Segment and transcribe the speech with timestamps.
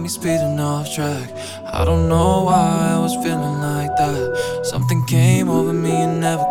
[0.00, 1.30] me speeding off track.
[1.72, 4.60] I don't know why I was feeling like that.
[4.64, 6.49] Something came over me and never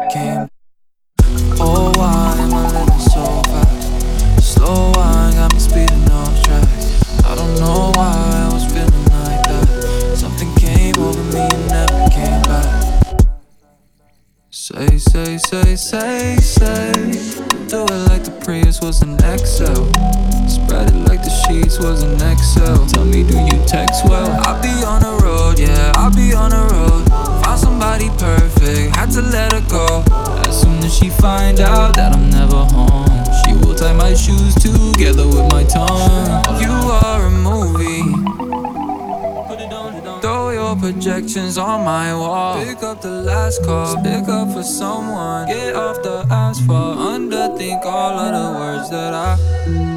[41.19, 42.63] reflections on my wall.
[42.63, 45.47] Pick up the last call, pick up for someone.
[45.47, 49.88] Get off the asphalt, underthink all of the words that I.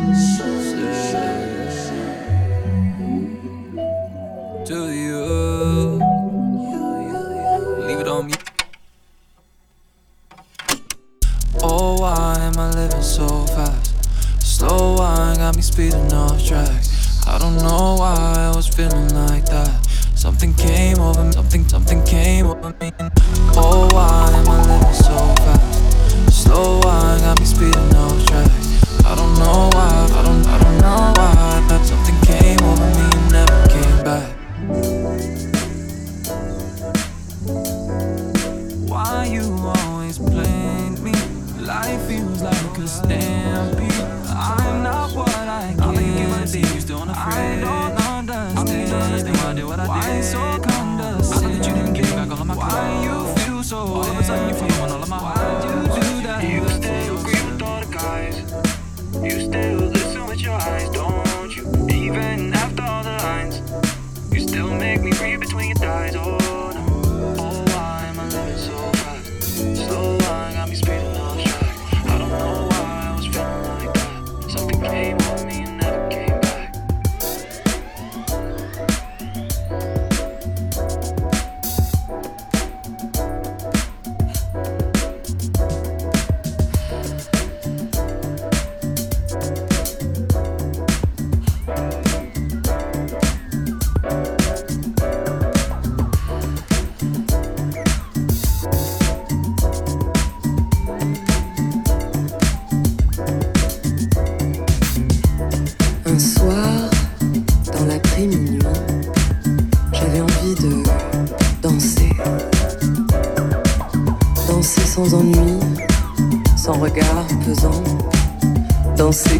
[39.52, 41.12] you always blamed me.
[41.60, 43.92] Life feels like a stampede.
[44.28, 45.82] I'm not what I get.
[45.82, 47.64] I'm making my tears, don't afraid.
[47.64, 48.58] I don't understand.
[48.58, 51.50] I'm mean, understand why I did what I Why so condescending?
[51.50, 54.04] I know that you didn't give back all of my Why you feel so all
[54.04, 54.51] of a sudden?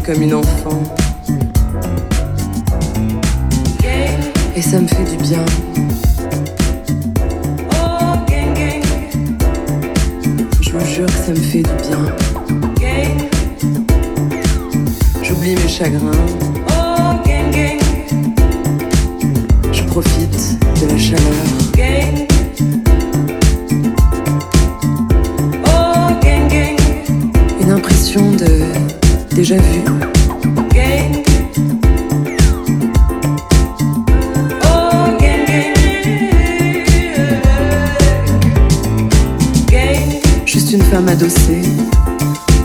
[0.03, 1.02] comme une enfant.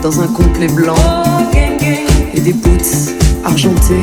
[0.01, 0.95] dans un complet blanc
[2.33, 3.13] et des boots
[3.45, 4.01] argentés.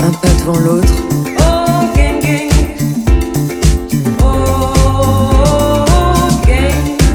[0.00, 0.94] Un pas devant l'autre.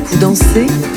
[0.06, 0.89] Vous dansez?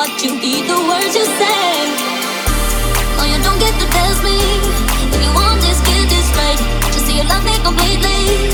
[0.00, 1.72] what you eat, the words you say.
[3.18, 4.38] No, you don't get to test me.
[5.12, 6.60] If you want this, get this right.
[6.92, 8.48] Just say you love me completely,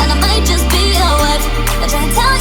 [0.00, 1.44] and I might just be your wife.
[1.82, 2.37] I try to tell you.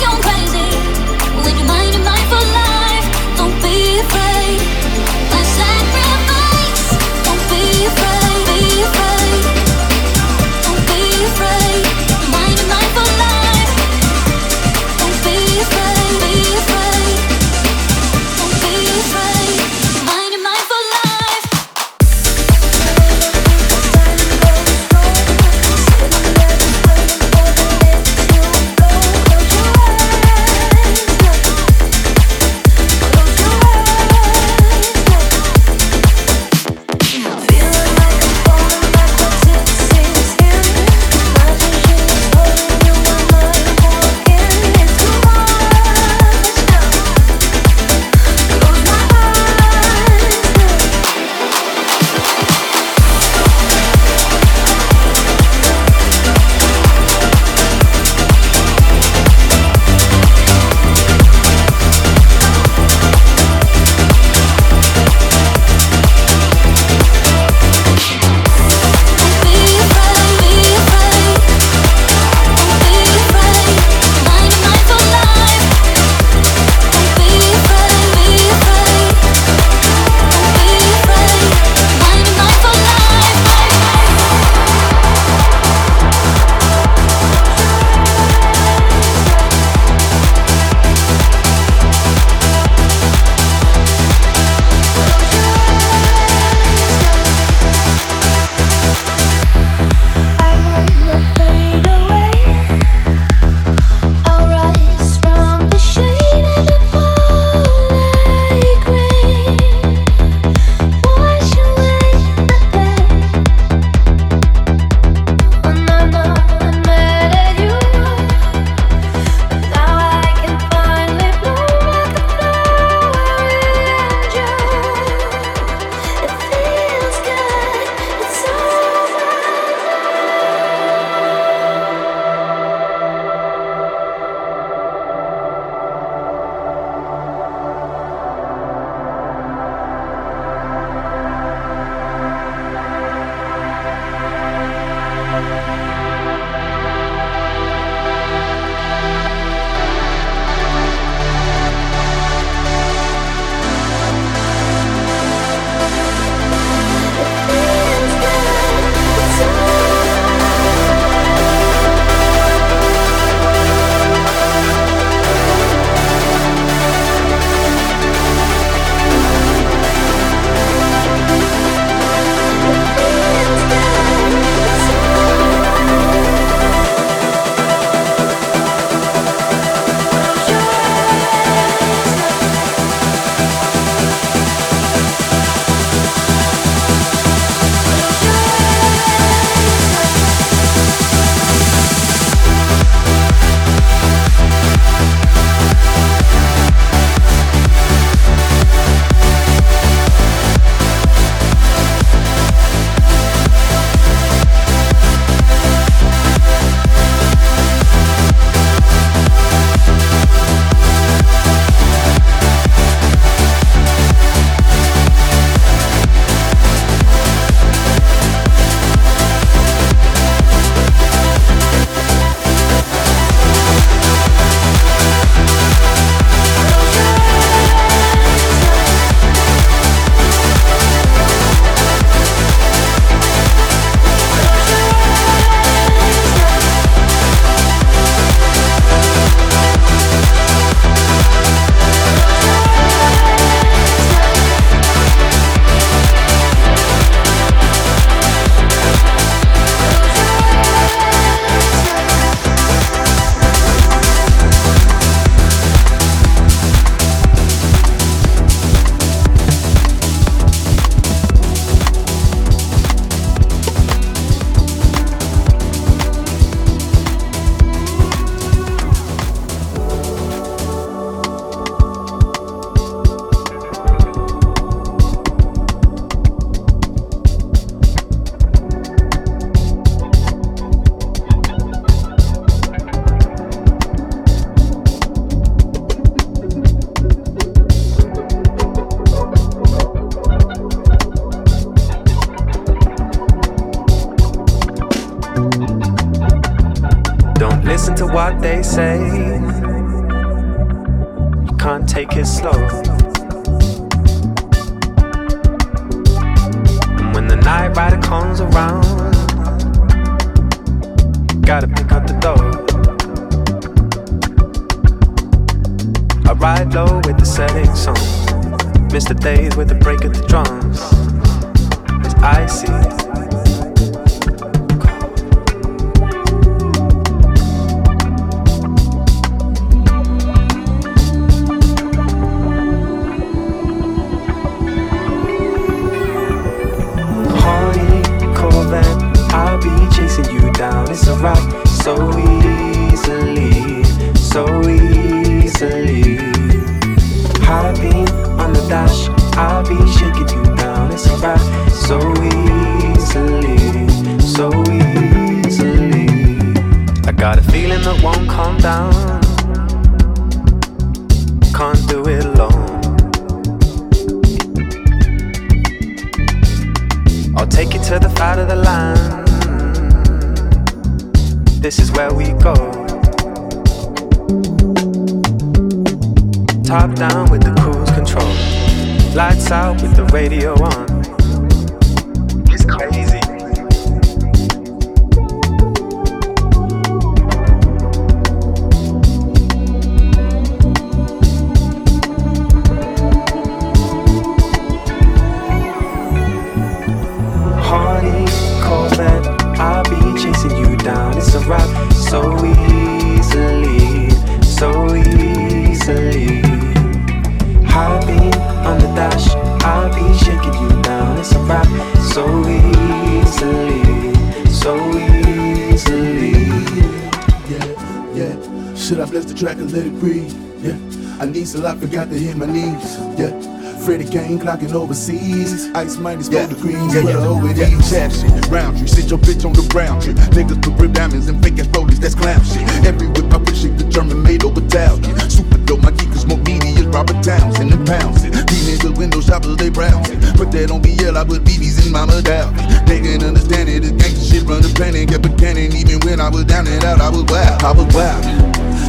[424.47, 425.69] Clocking overseas.
[425.75, 426.47] Ice minus four yeah.
[426.47, 426.95] degrees.
[426.95, 427.27] Yeah, yeah.
[427.27, 427.67] over yeah.
[427.67, 428.31] these chat shit.
[428.47, 430.15] Round tree, sit your bitch on the tree.
[430.31, 432.63] Niggas put rib diamonds and fake ass rollies, that's clown shit.
[432.87, 435.03] Every whip I push it, the German made over Italian.
[435.29, 438.31] Super dope, my geek is more meaty as Robert Townsend and pounds it.
[438.47, 440.19] These niggas window shoppers, they browse it.
[440.39, 442.55] Put that on BL, I put BBs in my medallion.
[442.87, 445.09] They can understand it, this gangsta shit run the planet.
[445.09, 447.63] Kept a cannon, even when I was down and out, I was wild.
[447.67, 448.23] I was wild.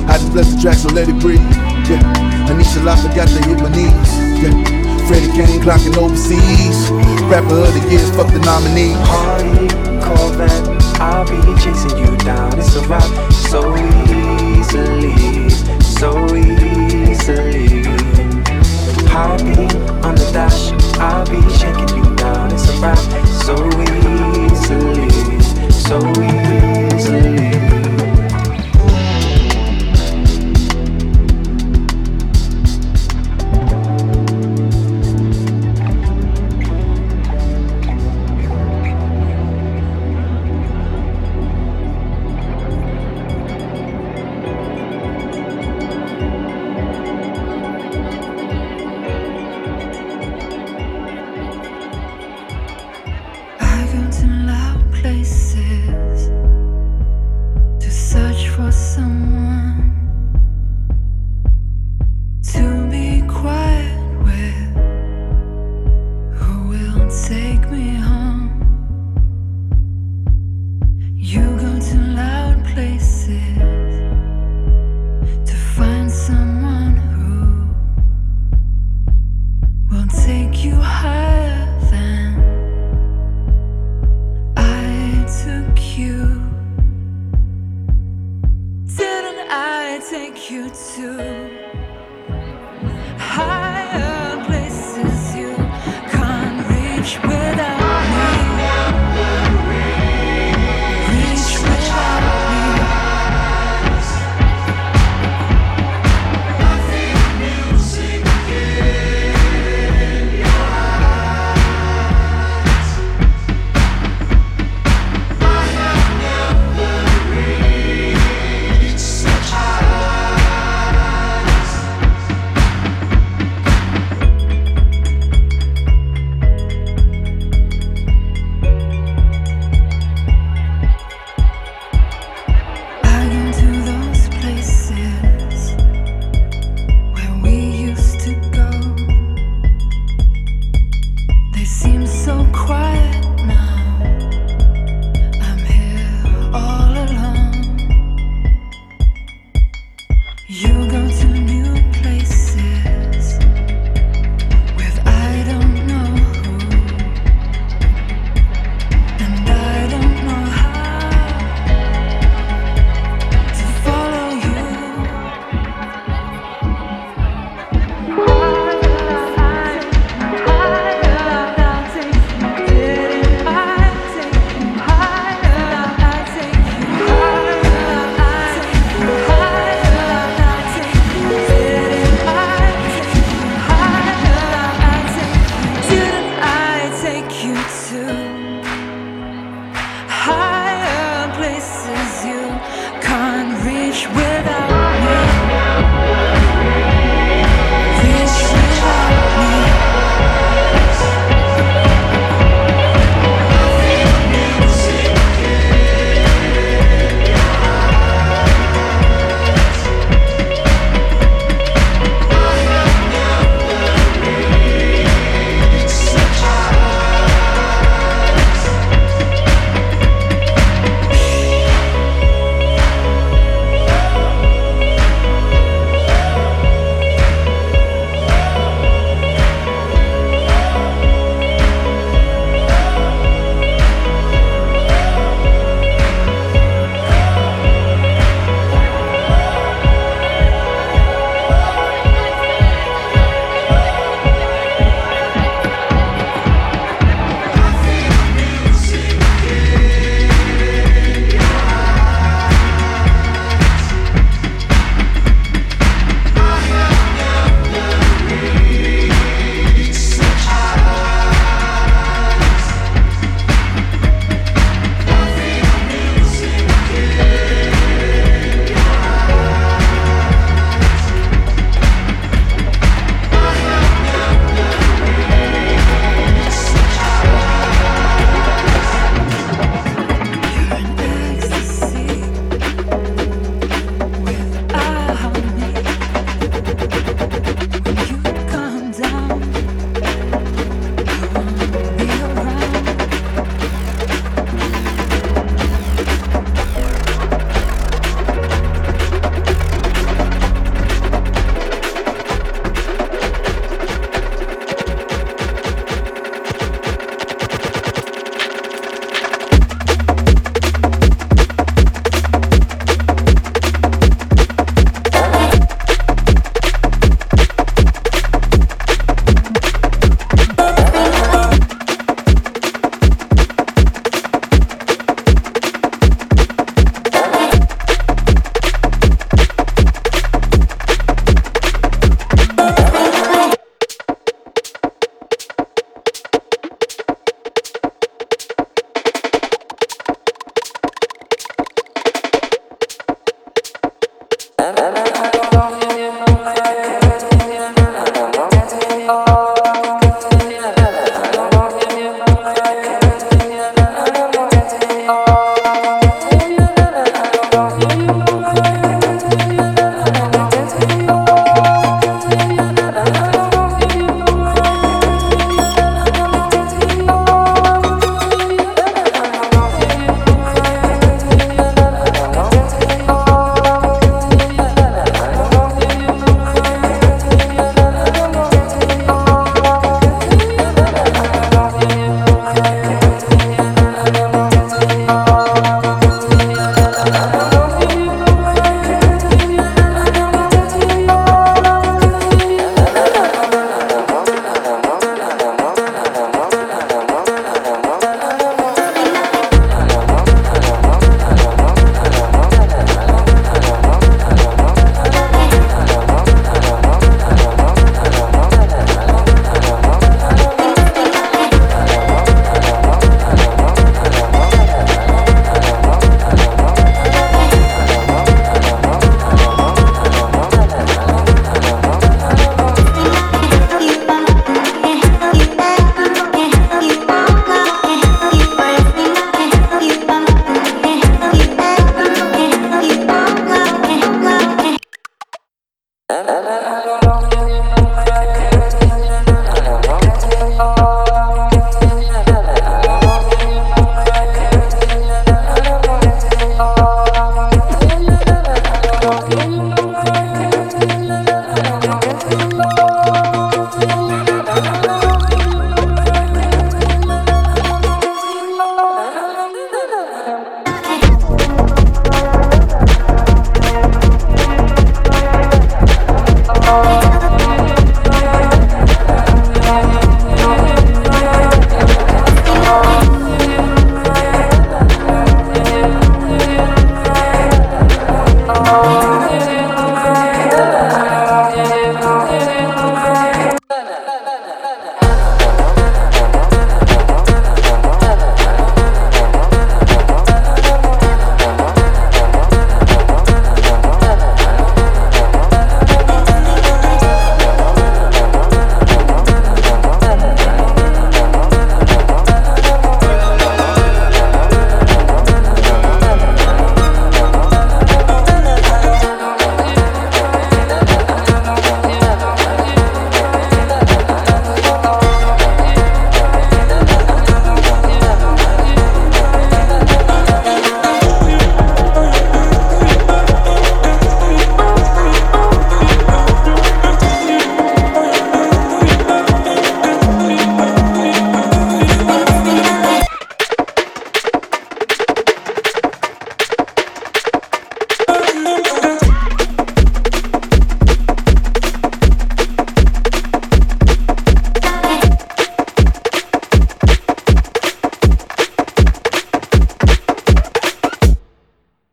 [0.07, 1.43] I just bless the track, so let it breathe.
[1.91, 1.99] Yeah,
[2.47, 4.15] I Anisha, I forgot to hit my knees.
[4.39, 4.78] Yeah.
[5.09, 6.91] Freddie Kane clocking overseas.
[7.33, 8.93] Rapper of the year, fuck the nominee.
[9.09, 9.67] Party,
[10.05, 10.69] Corvette,
[11.01, 12.59] I'll be chasing you down.
[12.59, 13.03] It's a rap
[13.33, 15.49] so easily,
[15.81, 17.85] so easily.
[19.09, 19.65] Party
[20.05, 22.53] on the dash, I'll be shaking you down.
[22.53, 22.99] It's a rap
[23.47, 25.09] so easily,
[25.73, 26.58] so easily.